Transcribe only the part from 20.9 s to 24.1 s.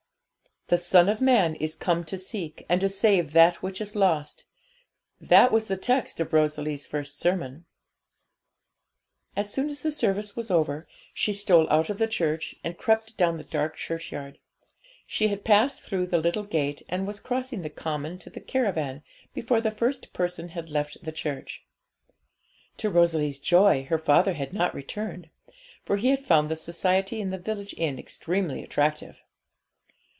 the church. To Rosalie's joy, her